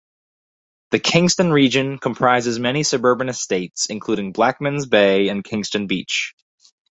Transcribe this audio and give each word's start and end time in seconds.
The 0.89 0.97
Kingston 0.97 1.51
region 1.51 1.99
comprises 1.99 2.57
many 2.57 2.81
suburban 2.81 3.29
estates, 3.29 3.85
including 3.85 4.33
Blackmans 4.33 4.89
Bay 4.89 5.27
and 5.29 5.43
Kingston 5.43 5.85
Beach. 5.85 6.33